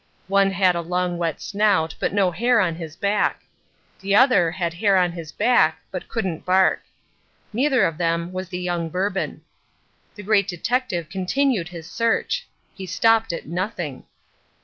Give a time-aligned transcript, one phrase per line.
[0.29, 3.43] One had a long wet snout but no hair on his back.
[3.99, 6.81] The other had hair on his back but couldn't bark.
[7.53, 9.43] Neither of them was the young Bourbon.
[10.15, 12.47] The Great Detective continued his search.
[12.73, 14.05] He stopped at nothing.